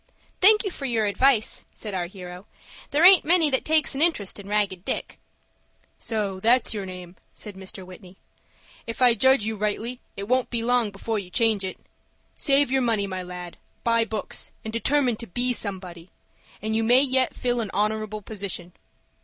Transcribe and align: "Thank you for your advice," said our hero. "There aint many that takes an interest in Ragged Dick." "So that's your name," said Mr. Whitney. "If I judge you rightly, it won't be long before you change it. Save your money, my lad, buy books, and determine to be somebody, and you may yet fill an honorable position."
"Thank 0.41 0.63
you 0.63 0.71
for 0.71 0.85
your 0.85 1.05
advice," 1.05 1.63
said 1.71 1.93
our 1.93 2.07
hero. 2.07 2.47
"There 2.89 3.05
aint 3.05 3.23
many 3.23 3.51
that 3.51 3.63
takes 3.63 3.93
an 3.93 4.01
interest 4.01 4.39
in 4.39 4.47
Ragged 4.47 4.83
Dick." 4.83 5.19
"So 5.99 6.39
that's 6.39 6.73
your 6.73 6.87
name," 6.87 7.17
said 7.35 7.53
Mr. 7.55 7.85
Whitney. 7.85 8.17
"If 8.87 8.99
I 8.99 9.13
judge 9.13 9.45
you 9.45 9.55
rightly, 9.55 9.99
it 10.17 10.27
won't 10.27 10.49
be 10.49 10.63
long 10.63 10.89
before 10.89 11.19
you 11.19 11.29
change 11.29 11.63
it. 11.63 11.77
Save 12.35 12.71
your 12.71 12.81
money, 12.81 13.05
my 13.05 13.21
lad, 13.21 13.57
buy 13.83 14.03
books, 14.03 14.51
and 14.63 14.73
determine 14.73 15.17
to 15.17 15.27
be 15.27 15.53
somebody, 15.53 16.09
and 16.63 16.75
you 16.75 16.83
may 16.83 17.01
yet 17.03 17.35
fill 17.35 17.61
an 17.61 17.69
honorable 17.71 18.23
position." 18.23 18.73